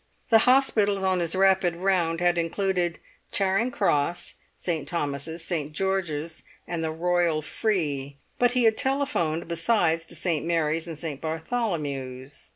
The 0.29 0.39
hospitals 0.49 1.03
on 1.03 1.19
his 1.19 1.35
rapid 1.35 1.75
round 1.75 2.21
had 2.21 2.35
included 2.35 2.97
Charing 3.31 3.69
Cross, 3.69 4.33
St. 4.57 4.87
Thomas's, 4.87 5.43
St. 5.45 5.73
George's, 5.73 6.41
and 6.67 6.83
the 6.83 6.89
Royal 6.89 7.43
Free; 7.43 8.17
but 8.39 8.53
he 8.53 8.63
had 8.63 8.77
telephoned 8.79 9.47
besides 9.47 10.07
to 10.07 10.15
St. 10.15 10.43
Mary's 10.43 10.87
and 10.87 10.97
St. 10.97 11.21
Bartholomew's. 11.21 12.49